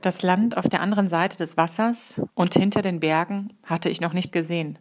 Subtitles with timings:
[0.00, 4.12] Das Land auf der anderen Seite des Wassers und hinter den Bergen hatte ich noch
[4.12, 4.78] nicht gesehen.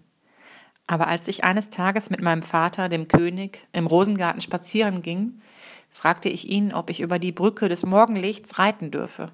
[0.85, 5.41] Aber als ich eines Tages mit meinem Vater, dem König, im Rosengarten spazieren ging,
[5.89, 9.31] fragte ich ihn, ob ich über die Brücke des Morgenlichts reiten dürfe.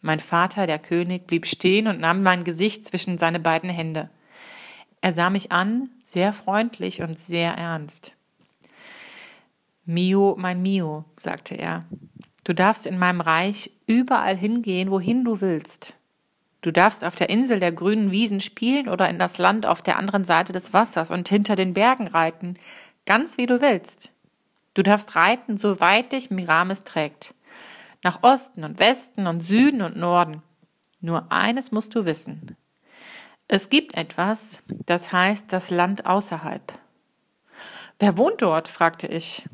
[0.00, 4.10] Mein Vater, der König, blieb stehen und nahm mein Gesicht zwischen seine beiden Hände.
[5.00, 8.12] Er sah mich an, sehr freundlich und sehr ernst.
[9.84, 11.84] Mio, mein Mio, sagte er,
[12.50, 15.94] Du darfst in meinem Reich überall hingehen, wohin du willst.
[16.62, 19.96] Du darfst auf der Insel der grünen Wiesen spielen oder in das Land auf der
[19.96, 22.54] anderen Seite des Wassers und hinter den Bergen reiten,
[23.06, 24.10] ganz wie du willst.
[24.74, 27.34] Du darfst reiten, so weit dich Miramis trägt.
[28.02, 30.42] Nach Osten und Westen und Süden und Norden.
[31.00, 32.56] Nur eines musst du wissen.
[33.46, 36.72] Es gibt etwas, das heißt das Land außerhalb.
[38.00, 38.66] Wer wohnt dort?
[38.66, 39.46] fragte ich.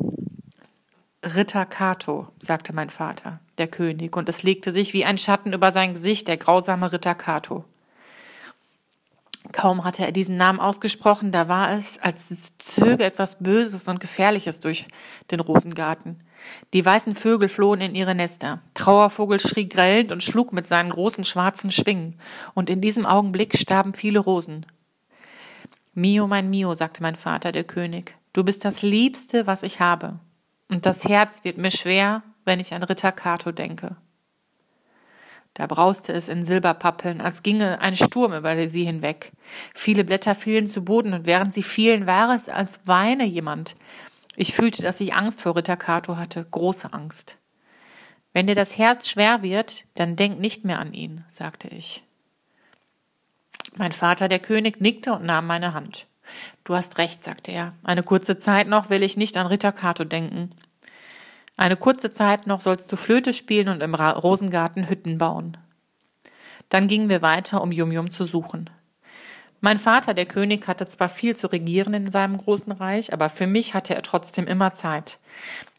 [1.25, 5.73] Ritter Cato, sagte mein Vater, der König, und es legte sich wie ein Schatten über
[5.73, 7.65] sein Gesicht der grausame Ritter Cato.
[9.53, 14.61] Kaum hatte er diesen Namen ausgesprochen, da war es, als zöge etwas Böses und Gefährliches
[14.61, 14.87] durch
[15.31, 16.21] den Rosengarten.
[16.73, 18.61] Die weißen Vögel flohen in ihre Nester.
[18.75, 22.17] Trauervogel schrie grellend und schlug mit seinen großen schwarzen Schwingen,
[22.55, 24.67] und in diesem Augenblick starben viele Rosen.
[25.95, 30.21] Mio, mein Mio, sagte mein Vater, der König, du bist das Liebste, was ich habe.
[30.69, 33.97] Und das Herz wird mir schwer, wenn ich an Ritter Cato denke.
[35.55, 39.33] Da brauste es in Silberpappeln, als ginge ein Sturm über sie hinweg.
[39.75, 43.75] Viele Blätter fielen zu Boden, und während sie fielen, war es, als weine jemand.
[44.37, 47.39] Ich fühlte, dass ich Angst vor Ritter Cato hatte, große Angst.
[48.35, 52.05] Wenn dir das Herz schwer wird, dann denk nicht mehr an ihn, sagte ich.
[53.77, 56.07] Mein Vater, der König, nickte und nahm meine Hand.
[56.65, 57.75] Du hast recht, sagte er.
[57.83, 60.51] Eine kurze Zeit noch will ich nicht an Ritter Cato denken.
[61.57, 65.57] Eine kurze Zeit noch sollst du Flöte spielen und im Rosengarten Hütten bauen.
[66.69, 68.69] Dann gingen wir weiter, um Yum-Yum zu suchen.
[69.61, 73.47] Mein Vater, der König, hatte zwar viel zu regieren in seinem großen Reich, aber für
[73.47, 75.19] mich hatte er trotzdem immer Zeit.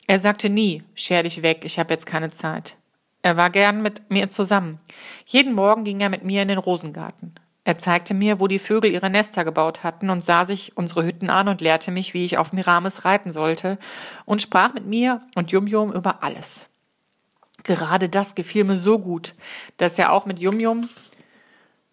[0.07, 2.75] Er sagte nie, scher dich weg, ich habe jetzt keine Zeit.
[3.21, 4.79] Er war gern mit mir zusammen.
[5.25, 7.35] Jeden Morgen ging er mit mir in den Rosengarten.
[7.67, 11.29] Er zeigte mir, wo die Vögel ihre Nester gebaut hatten und sah sich unsere Hütten
[11.29, 13.77] an und lehrte mich, wie ich auf Miramis reiten sollte
[14.23, 16.67] und sprach mit mir und Yum-Yum über alles.
[17.63, 19.35] Gerade das gefiel mir so gut,
[19.75, 20.87] dass er auch mit Yum-Yum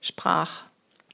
[0.00, 0.62] sprach.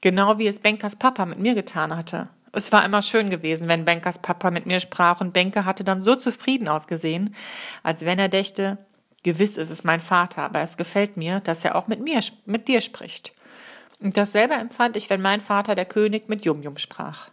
[0.01, 2.27] Genau wie es Benkers Papa mit mir getan hatte.
[2.51, 6.03] Es war immer schön gewesen, wenn Benkers Papa mit mir sprach und Benker hatte dann
[6.03, 7.33] so zufrieden ausgesehen,
[7.81, 8.77] als wenn er dächte,
[9.23, 12.67] gewiss ist es mein Vater, aber es gefällt mir, dass er auch mit mir, mit
[12.67, 13.33] dir spricht.
[14.01, 17.29] Und dasselbe empfand ich, wenn mein Vater, der König, mit Jumjum sprach.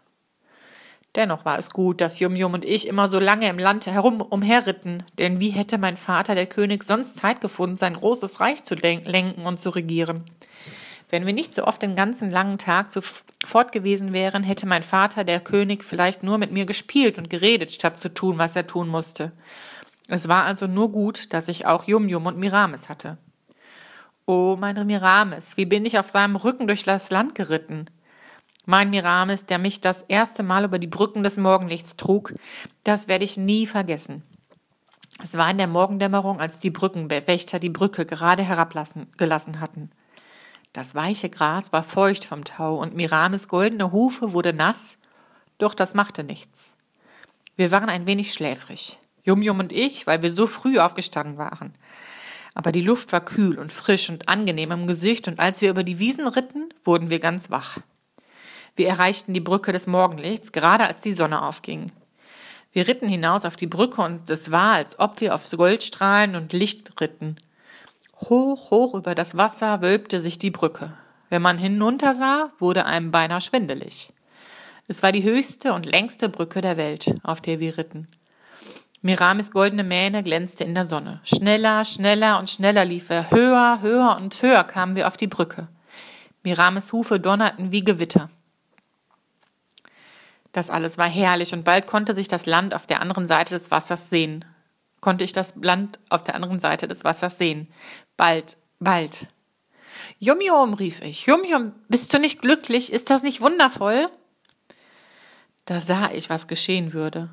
[1.15, 5.03] Dennoch war es gut, dass Jumjum und ich immer so lange im Land herum umherritten,
[5.19, 9.47] denn wie hätte mein Vater, der König, sonst Zeit gefunden, sein großes Reich zu lenken
[9.47, 10.25] und zu regieren?
[11.09, 13.01] Wenn wir nicht so oft den ganzen langen Tag so
[13.45, 17.73] fort gewesen wären, hätte mein Vater, der König, vielleicht nur mit mir gespielt und geredet,
[17.73, 19.33] statt zu tun, was er tun musste.
[20.09, 23.17] Es war also nur gut, dass ich auch Jumjum und Miramis hatte.
[24.31, 27.87] Oh, mein Miramis, wie bin ich auf seinem Rücken durch das Land geritten?
[28.67, 32.35] Mein Miramis, der mich das erste Mal über die Brücken des Morgenlichts trug,
[32.85, 34.23] das werde ich nie vergessen.
[35.23, 39.91] Es war in der Morgendämmerung, als die Brückenwächter die Brücke gerade herabgelassen hatten.
[40.75, 44.99] Das weiche Gras war feucht vom Tau und Miramis goldene Hufe wurde nass,
[45.57, 46.75] doch das machte nichts.
[47.57, 48.99] Wir waren ein wenig schläfrig.
[49.25, 51.73] Jumjum und ich, weil wir so früh aufgestanden waren
[52.59, 55.85] aber die Luft war kühl und frisch und angenehm im Gesicht, und als wir über
[55.85, 57.79] die Wiesen ritten, wurden wir ganz wach.
[58.75, 61.93] Wir erreichten die Brücke des Morgenlichts, gerade als die Sonne aufging.
[62.73, 66.53] Wir ritten hinaus auf die Brücke, und es war, als ob wir auf Goldstrahlen und
[66.53, 67.37] Licht ritten.
[68.23, 70.93] Hoch, hoch über das Wasser wölbte sich die Brücke.
[71.29, 74.13] Wenn man hinuntersah, wurde einem beinahe schwindelig.
[74.89, 78.09] Es war die höchste und längste Brücke der Welt, auf der wir ritten.
[79.01, 81.21] Miramis goldene Mähne glänzte in der Sonne.
[81.23, 83.31] Schneller, schneller und schneller lief er.
[83.31, 85.69] Höher, höher und höher kamen wir auf die Brücke.
[86.43, 88.29] Miramis Hufe donnerten wie Gewitter.
[90.51, 93.71] Das alles war herrlich und bald konnte sich das Land auf der anderen Seite des
[93.71, 94.45] Wassers sehen.
[95.01, 97.69] Konnte ich das Land auf der anderen Seite des Wassers sehen.
[98.17, 99.29] Bald, bald.
[100.19, 101.27] Jum, rief ich.
[101.27, 102.93] Jum, bist du nicht glücklich?
[102.93, 104.09] Ist das nicht wundervoll?
[105.67, 107.31] Da sah ich, was geschehen würde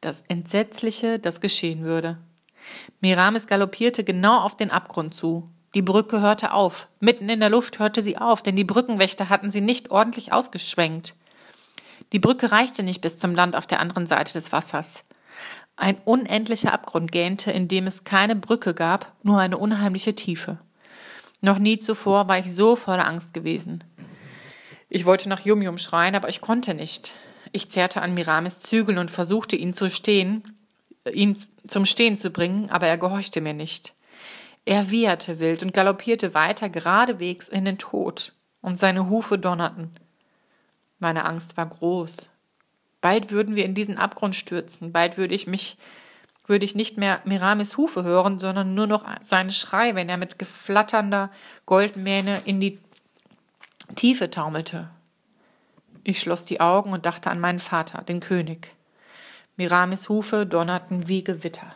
[0.00, 2.18] das Entsetzliche, das geschehen würde.
[3.00, 5.48] Miramis galoppierte genau auf den Abgrund zu.
[5.74, 6.88] Die Brücke hörte auf.
[7.00, 11.14] Mitten in der Luft hörte sie auf, denn die Brückenwächter hatten sie nicht ordentlich ausgeschwenkt.
[12.12, 15.04] Die Brücke reichte nicht bis zum Land auf der anderen Seite des Wassers.
[15.76, 20.58] Ein unendlicher Abgrund gähnte, in dem es keine Brücke gab, nur eine unheimliche Tiefe.
[21.40, 23.84] Noch nie zuvor war ich so voller Angst gewesen.
[24.88, 27.12] Ich wollte nach Yum schreien, aber ich konnte nicht.
[27.52, 30.42] Ich zerrte an Miramis Zügeln und versuchte ihn zu stehen,
[31.12, 33.94] ihn zum Stehen zu bringen, aber er gehorchte mir nicht.
[34.64, 39.92] Er wieherte wild und galoppierte weiter geradewegs in den Tod, und seine Hufe donnerten.
[40.98, 42.28] Meine Angst war groß.
[43.00, 45.76] Bald würden wir in diesen Abgrund stürzen, bald würde ich mich
[46.46, 50.38] würde ich nicht mehr Miramis Hufe hören, sondern nur noch seinen Schrei, wenn er mit
[50.38, 51.30] geflatternder
[51.66, 52.78] Goldmähne in die
[53.96, 54.88] Tiefe taumelte.
[56.08, 58.74] Ich schloss die Augen und dachte an meinen Vater, den König.
[59.58, 61.74] Miramis Hufe donnerten wie Gewitter.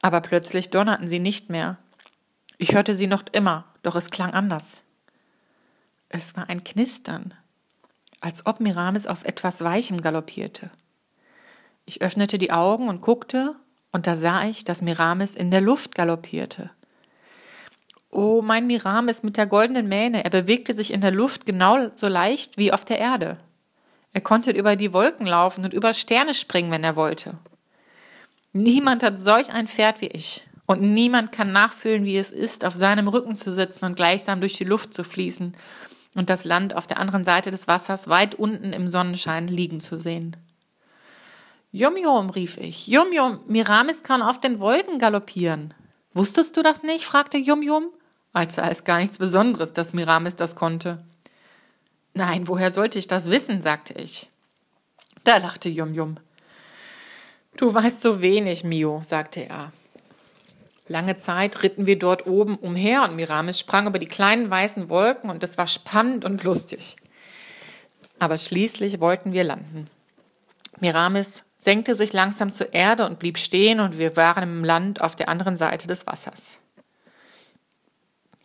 [0.00, 1.78] Aber plötzlich donnerten sie nicht mehr.
[2.58, 4.82] Ich hörte sie noch immer, doch es klang anders.
[6.10, 7.34] Es war ein Knistern,
[8.20, 10.70] als ob Miramis auf etwas Weichem galoppierte.
[11.86, 13.56] Ich öffnete die Augen und guckte,
[13.90, 16.70] und da sah ich, dass Miramis in der Luft galoppierte.
[18.10, 22.08] Oh, mein Miramis mit der goldenen Mähne, er bewegte sich in der Luft genau so
[22.08, 23.38] leicht wie auf der Erde.
[24.12, 27.38] Er konnte über die Wolken laufen und über Sterne springen, wenn er wollte.
[28.52, 30.46] Niemand hat solch ein Pferd wie ich.
[30.66, 34.54] Und niemand kann nachfühlen, wie es ist, auf seinem Rücken zu sitzen und gleichsam durch
[34.54, 35.56] die Luft zu fließen
[36.14, 39.96] und das Land auf der anderen Seite des Wassers weit unten im Sonnenschein liegen zu
[39.96, 40.36] sehen.
[41.72, 42.88] Jum Jum, rief ich.
[42.88, 45.72] Jum Jum, Miramis kann auf den Wolken galoppieren.
[46.12, 47.04] Wusstest du das nicht?
[47.04, 47.90] fragte Jum Jum,
[48.32, 51.02] als sei es gar nichts Besonderes, dass Miramis das konnte.
[52.14, 53.62] Nein, woher sollte ich das wissen?
[53.62, 54.28] sagte ich.
[55.24, 56.16] Da lachte Jum Jum.
[57.56, 59.72] Du weißt so wenig, Mio, sagte er.
[60.88, 65.30] Lange Zeit ritten wir dort oben umher und Miramis sprang über die kleinen weißen Wolken
[65.30, 66.96] und es war spannend und lustig.
[68.18, 69.88] Aber schließlich wollten wir landen.
[70.80, 75.14] Miramis senkte sich langsam zur Erde und blieb stehen, und wir waren im Land auf
[75.14, 76.56] der anderen Seite des Wassers.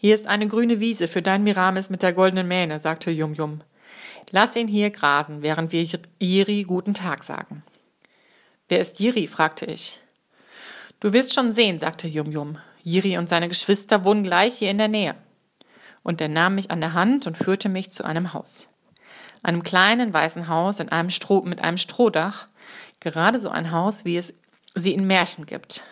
[0.06, 3.62] Hier ist eine grüne Wiese für dein Miramis mit der goldenen Mähne, sagte Jum Jum.
[4.30, 5.84] Lass ihn hier grasen, während wir
[6.20, 7.64] Jiri guten Tag sagen.
[8.70, 9.26] Wer ist Jiri?
[9.26, 10.00] fragte ich.
[11.00, 12.60] Du wirst schon sehen, sagte Jum Jum.
[12.84, 15.16] Jiri und seine Geschwister wohnen gleich hier in der Nähe.
[16.04, 18.68] Und er nahm mich an der Hand und führte mich zu einem Haus.
[19.42, 22.48] Einem kleinen weißen Haus in einem Stroh, mit einem Strohdach,
[23.00, 24.36] Gerade so ein Haus, wie es
[24.76, 25.84] sie in Märchen gibt.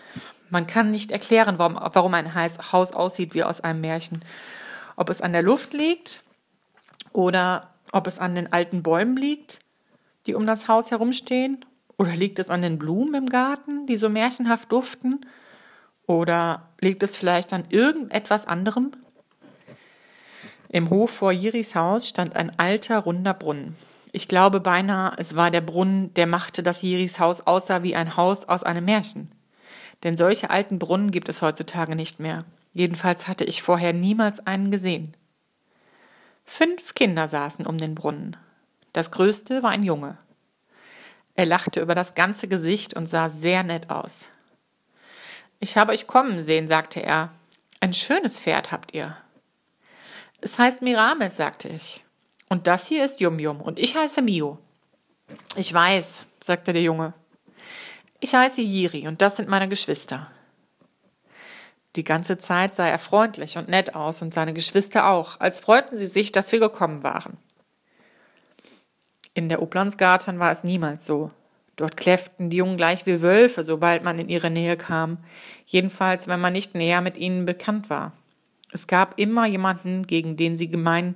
[0.53, 4.23] Man kann nicht erklären, warum, warum ein Haus aussieht wie aus einem Märchen.
[4.95, 6.21] Ob es an der Luft liegt
[7.11, 9.61] oder ob es an den alten Bäumen liegt,
[10.27, 11.65] die um das Haus herumstehen.
[11.97, 15.25] Oder liegt es an den Blumen im Garten, die so märchenhaft duften?
[16.05, 18.91] Oder liegt es vielleicht an irgendetwas anderem?
[20.69, 23.75] Im Hof vor Jiris Haus stand ein alter, runder Brunnen.
[24.11, 28.17] Ich glaube beinahe, es war der Brunnen, der machte, dass Jiris Haus aussah wie ein
[28.17, 29.31] Haus aus einem Märchen.
[30.03, 32.45] Denn solche alten Brunnen gibt es heutzutage nicht mehr.
[32.73, 35.15] Jedenfalls hatte ich vorher niemals einen gesehen.
[36.45, 38.35] Fünf Kinder saßen um den Brunnen.
[38.91, 40.17] Das größte war ein Junge.
[41.35, 44.27] Er lachte über das ganze Gesicht und sah sehr nett aus.
[45.59, 47.29] Ich habe euch kommen sehen, sagte er.
[47.79, 49.17] Ein schönes Pferd habt ihr.
[50.41, 52.03] Es heißt Miramis, sagte ich.
[52.49, 54.59] Und das hier ist Yum Yum und ich heiße Mio.
[55.55, 57.13] Ich weiß, sagte der Junge.
[58.23, 60.31] Ich heiße Jiri und das sind meine Geschwister.
[61.97, 65.97] Die ganze Zeit sah er freundlich und nett aus und seine Geschwister auch, als freuten
[65.97, 67.35] sie sich, dass wir gekommen waren.
[69.33, 71.31] In der Uplandsgarten war es niemals so.
[71.75, 75.17] Dort kläfften die Jungen gleich wie Wölfe, sobald man in ihre Nähe kam,
[75.65, 78.13] jedenfalls wenn man nicht näher mit ihnen bekannt war.
[78.71, 81.15] Es gab immer jemanden, gegen den sie gemein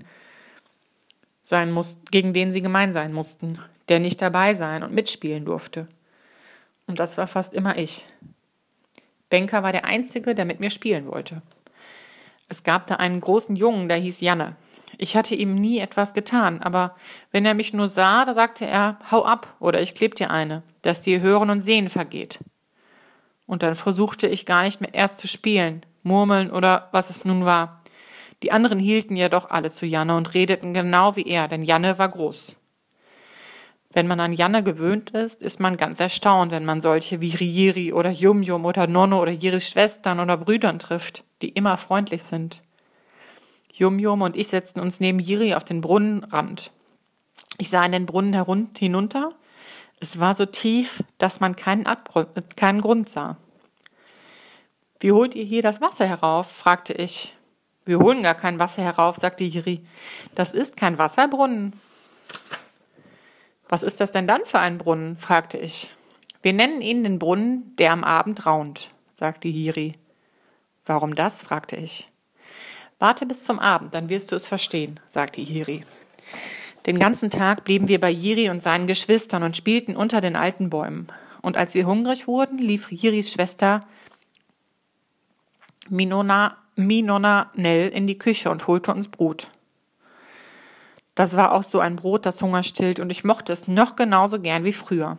[1.46, 5.88] sein muss, gegen den sie gemein sein mussten, der nicht dabei sein und mitspielen durfte.
[6.88, 8.08] Und das war fast immer ich.
[9.29, 11.41] Benker war der Einzige, der mit mir spielen wollte.
[12.50, 14.56] Es gab da einen großen Jungen, der hieß Janne.
[14.98, 16.96] Ich hatte ihm nie etwas getan, aber
[17.32, 20.63] wenn er mich nur sah, da sagte er, hau ab oder ich kleb dir eine,
[20.82, 22.39] dass dir Hören und Sehen vergeht.
[23.46, 27.46] Und dann versuchte ich gar nicht mehr erst zu spielen, murmeln oder was es nun
[27.46, 27.84] war.
[28.44, 32.00] Die anderen hielten ja doch alle zu Janne und redeten genau wie er, denn Janne
[32.00, 32.56] war groß.
[33.94, 37.94] Wenn man an Janne gewöhnt ist, ist man ganz erstaunt, wenn man solche wie Rieri
[37.94, 42.62] oder Yum Yum oder Nonno oder Jiris Schwestern oder Brüdern trifft, die immer freundlich sind.
[43.74, 46.72] Yum Yum und ich setzten uns neben Jiri auf den Brunnenrand.
[47.60, 49.34] Ich sah in den Brunnen hinunter.
[50.00, 51.86] Es war so tief, dass man keinen,
[52.56, 53.38] keinen Grund sah.
[55.00, 56.51] Wie holt ihr hier das Wasser herauf?
[56.51, 57.36] fragte ich.
[57.86, 59.86] Wir holen gar kein Wasser herauf, sagte Jiri.
[60.36, 61.74] Das ist kein Wasserbrunnen.
[63.69, 65.17] Was ist das denn dann für ein Brunnen?
[65.17, 65.93] fragte ich.
[66.41, 69.95] Wir nennen ihn den Brunnen, der am Abend raunt, sagte Jiri.
[70.86, 71.43] Warum das?
[71.43, 72.09] fragte ich.
[73.00, 75.83] Warte bis zum Abend, dann wirst du es verstehen, sagte Jiri.
[76.86, 80.69] Den ganzen Tag blieben wir bei Jiri und seinen Geschwistern und spielten unter den alten
[80.69, 81.07] Bäumen.
[81.41, 83.86] Und als wir hungrig wurden, lief Jiris Schwester
[85.89, 89.50] Minona, Minona Nell in die Küche und holte uns Brot.
[91.17, 94.39] Das war auch so ein Brot, das Hunger stillt, und ich mochte es noch genauso
[94.39, 95.17] gern wie früher.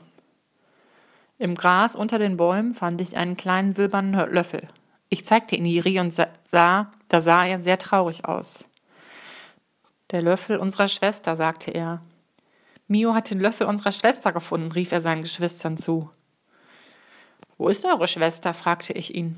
[1.39, 4.69] Im Gras unter den Bäumen fand ich einen kleinen silbernen Löffel.
[5.09, 8.65] Ich zeigte ihn Jiri und sah, da sah er sehr traurig aus.
[10.13, 12.01] Der Löffel unserer Schwester, sagte er.
[12.87, 16.09] Mio hat den Löffel unserer Schwester gefunden, rief er seinen Geschwistern zu.
[17.57, 18.55] Wo ist eure Schwester?
[18.55, 19.37] fragte ich ihn.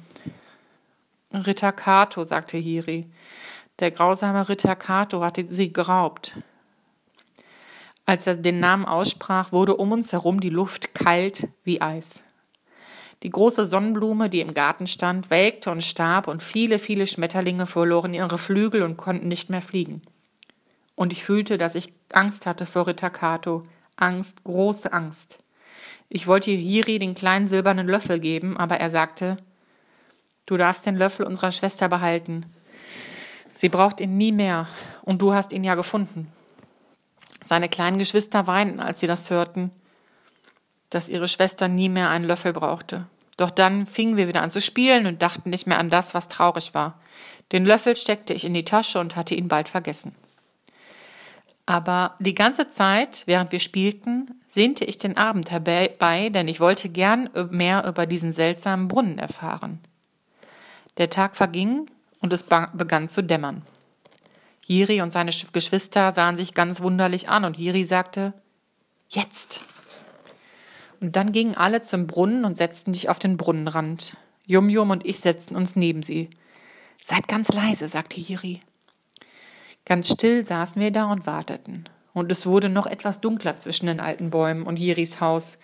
[1.33, 3.11] Ritter Kato, sagte Hiri.
[3.79, 6.35] Der grausame Ritter Kato hatte sie geraubt.
[8.11, 12.25] Als er den Namen aussprach, wurde um uns herum die Luft kalt wie Eis.
[13.23, 18.13] Die große Sonnenblume, die im Garten stand, welkte und starb, und viele, viele Schmetterlinge verloren
[18.13, 20.03] ihre Flügel und konnten nicht mehr fliegen.
[20.97, 23.63] Und ich fühlte, dass ich Angst hatte vor Ritter Kato.
[23.95, 25.39] Angst, große Angst.
[26.09, 29.37] Ich wollte Hiri den kleinen silbernen Löffel geben, aber er sagte,
[30.47, 32.47] Du darfst den Löffel unserer Schwester behalten.
[33.47, 34.67] Sie braucht ihn nie mehr,
[35.03, 36.33] und du hast ihn ja gefunden.
[37.51, 39.71] Seine kleinen Geschwister weinten, als sie das hörten
[40.91, 43.07] dass ihre Schwester nie mehr einen Löffel brauchte.
[43.37, 46.29] Doch dann fingen wir wieder an zu spielen und dachten nicht mehr an das, was
[46.29, 47.01] traurig war.
[47.53, 50.15] Den Löffel steckte ich in die Tasche und hatte ihn bald vergessen.
[51.65, 56.89] Aber die ganze Zeit, während wir spielten, sehnte ich den Abend herbei, denn ich wollte
[56.89, 59.79] gern mehr über diesen seltsamen Brunnen erfahren.
[60.99, 61.87] Der Tag verging
[62.21, 63.63] und es begann zu dämmern.
[64.71, 68.35] Jiri und seine Geschwister sahen sich ganz wunderlich an und Jiri sagte,
[69.09, 69.63] Jetzt!
[71.01, 74.17] Und dann gingen alle zum Brunnen und setzten sich auf den Brunnenrand.
[74.47, 76.31] Jum Jum und ich setzten uns neben sie.
[77.03, 78.63] Seid ganz leise, sagte Jiri.
[79.87, 81.89] Ganz still saßen wir da und warteten.
[82.13, 85.59] Und es wurde noch etwas dunkler zwischen den alten Bäumen und Jiris Haus.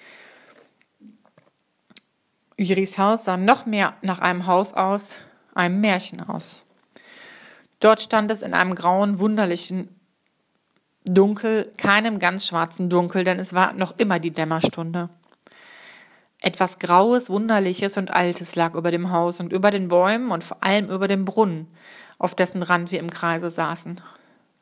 [2.59, 5.21] Jiris Haus sah noch mehr nach einem Haus aus,
[5.55, 6.66] einem Märchenhaus.
[7.81, 9.89] Dort stand es in einem grauen, wunderlichen
[11.05, 15.09] Dunkel, keinem ganz schwarzen Dunkel, denn es war noch immer die Dämmerstunde.
[16.41, 20.63] Etwas Graues, Wunderliches und Altes lag über dem Haus und über den Bäumen und vor
[20.63, 21.69] allem über dem Brunnen,
[22.19, 24.01] auf dessen Rand wir im Kreise saßen.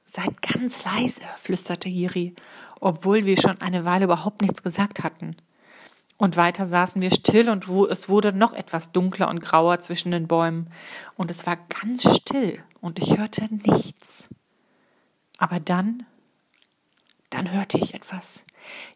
[0.04, 2.34] Seid ganz leise, flüsterte Jiri,
[2.80, 5.36] obwohl wir schon eine Weile überhaupt nichts gesagt hatten.
[6.16, 10.28] Und weiter saßen wir still und es wurde noch etwas dunkler und grauer zwischen den
[10.28, 10.70] Bäumen.
[11.16, 14.24] Und es war ganz still und ich hörte nichts.
[15.38, 16.04] Aber dann,
[17.30, 18.44] dann hörte ich etwas.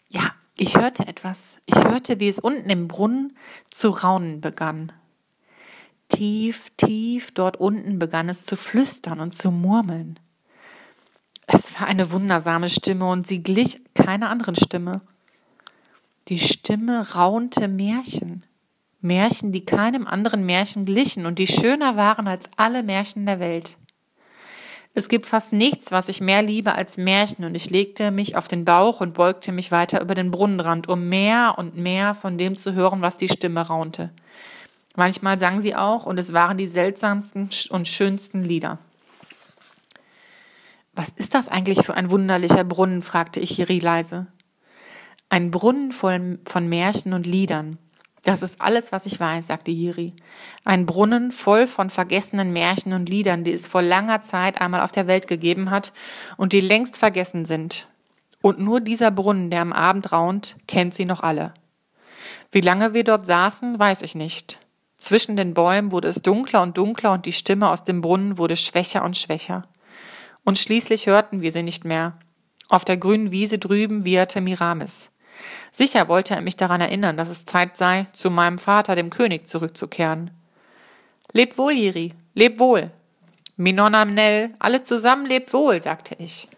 [0.08, 1.58] Ja, ich hörte etwas.
[1.66, 3.36] Ich hörte, wie es unten im Brunnen
[3.70, 4.92] zu raunen begann.
[6.08, 10.18] Tief, tief dort unten begann es zu flüstern und zu murmeln.
[11.46, 15.00] Es war eine wundersame Stimme und sie glich keiner anderen Stimme.
[16.28, 18.44] Die Stimme raunte Märchen.
[19.00, 23.78] Märchen, die keinem anderen Märchen glichen und die schöner waren als alle Märchen der Welt.
[24.92, 28.46] Es gibt fast nichts, was ich mehr liebe als Märchen, und ich legte mich auf
[28.46, 32.56] den Bauch und beugte mich weiter über den Brunnenrand, um mehr und mehr von dem
[32.56, 34.10] zu hören, was die Stimme raunte.
[34.96, 38.78] Manchmal sang sie auch, und es waren die seltsamsten und schönsten Lieder.
[40.92, 43.00] Was ist das eigentlich für ein wunderlicher Brunnen?
[43.00, 44.26] fragte ich Hiri leise.
[45.30, 47.78] Ein Brunnen voll von Märchen und Liedern.
[48.22, 50.14] Das ist alles, was ich weiß, sagte Jiri.
[50.64, 54.90] Ein Brunnen voll von vergessenen Märchen und Liedern, die es vor langer Zeit einmal auf
[54.90, 55.92] der Welt gegeben hat
[56.36, 57.88] und die längst vergessen sind.
[58.40, 61.52] Und nur dieser Brunnen, der am Abend raunt, kennt sie noch alle.
[62.50, 64.58] Wie lange wir dort saßen, weiß ich nicht.
[64.96, 68.56] Zwischen den Bäumen wurde es dunkler und dunkler und die Stimme aus dem Brunnen wurde
[68.56, 69.68] schwächer und schwächer.
[70.44, 72.18] Und schließlich hörten wir sie nicht mehr.
[72.68, 75.10] Auf der grünen Wiese drüben wieherte Miramis.
[75.72, 79.48] Sicher wollte er mich daran erinnern, dass es Zeit sei, zu meinem Vater, dem König,
[79.48, 80.30] zurückzukehren.
[81.32, 82.90] Lebt wohl, Jiri, lebt wohl.
[83.56, 86.48] Minonna Nell, alle zusammen lebt wohl, sagte ich.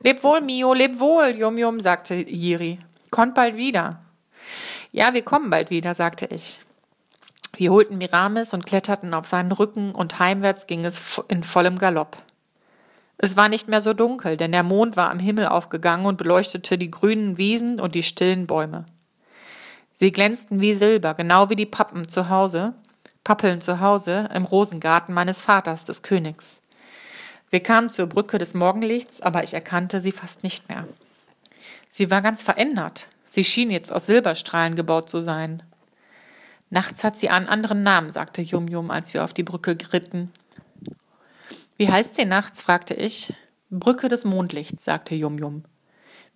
[0.00, 2.78] Leb wohl, Mio, leb wohl, Jum Jum, sagte Jiri.
[3.10, 4.00] Kommt bald wieder.
[4.92, 6.60] Ja, wir kommen bald wieder, sagte ich.
[7.56, 12.16] Wir holten Miramis und kletterten auf seinen Rücken und heimwärts ging es in vollem Galopp.
[13.22, 16.78] Es war nicht mehr so dunkel, denn der Mond war am Himmel aufgegangen und beleuchtete
[16.78, 18.86] die grünen Wiesen und die stillen Bäume.
[19.92, 22.72] Sie glänzten wie Silber, genau wie die Pappen zu Hause,
[23.22, 26.62] Pappeln zu Hause im Rosengarten meines Vaters, des Königs.
[27.50, 30.88] Wir kamen zur Brücke des Morgenlichts, aber ich erkannte sie fast nicht mehr.
[31.90, 33.08] Sie war ganz verändert.
[33.28, 35.62] Sie schien jetzt aus Silberstrahlen gebaut zu sein.
[36.70, 40.32] Nachts hat sie einen anderen Namen, sagte Jum Jum, als wir auf die Brücke ritten.
[41.80, 42.60] Wie heißt sie nachts?
[42.60, 43.32] fragte ich.
[43.70, 45.64] Brücke des Mondlichts, sagte Jum Jum.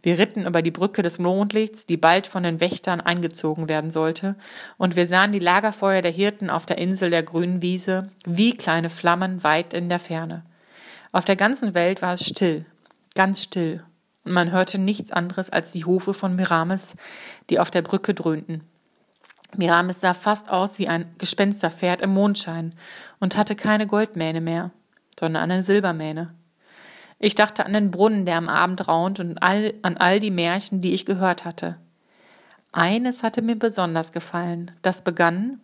[0.01, 4.37] Wir ritten über die Brücke des Mondlichts, die bald von den Wächtern eingezogen werden sollte,
[4.79, 8.89] und wir sahen die Lagerfeuer der Hirten auf der Insel der grünen Wiese wie kleine
[8.89, 10.47] Flammen weit in der Ferne.
[11.13, 12.65] Auf der ganzen Welt war es still,
[13.15, 13.85] ganz still,
[14.25, 16.95] und man hörte nichts anderes als die Hufe von Miramis,
[17.51, 18.63] die auf der Brücke dröhnten.
[19.55, 22.75] Miramis sah fast aus wie ein Gespensterpferd im Mondschein
[23.21, 24.71] und hatte keine Goldmähne mehr,
[25.18, 26.35] sondern eine Silbermähne.
[27.18, 30.80] Ich dachte an den Brunnen, der am Abend raunt und all, an all die Märchen,
[30.80, 31.76] die ich gehört hatte.
[32.73, 34.73] Eines hatte mir besonders gefallen.
[34.83, 35.61] Das begann.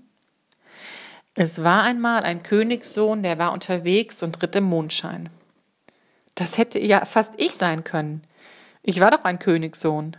[1.35, 5.29] Es war einmal ein Königssohn, der war unterwegs und ritt im Mondschein.
[6.35, 8.23] Das hätte ja fast ich sein können.
[8.83, 10.17] Ich war doch ein Königssohn.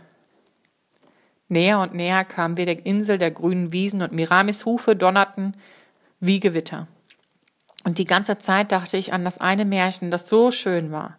[1.48, 5.56] Näher und näher kamen wir der Insel der grünen Wiesen und Miramis Hufe donnerten
[6.20, 6.86] wie Gewitter.
[7.84, 11.16] Und die ganze Zeit dachte ich an das eine Märchen, das so schön war.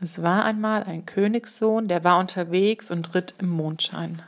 [0.00, 4.22] Es war einmal ein Königssohn, der war unterwegs und ritt im Mondschein.